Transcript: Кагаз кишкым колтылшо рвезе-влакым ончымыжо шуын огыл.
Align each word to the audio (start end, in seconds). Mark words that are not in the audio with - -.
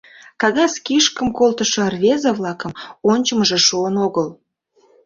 Кагаз 0.41 0.73
кишкым 0.85 1.27
колтылшо 1.37 1.81
рвезе-влакым 1.93 2.71
ончымыжо 3.11 3.57
шуын 3.67 3.95
огыл. 4.05 4.27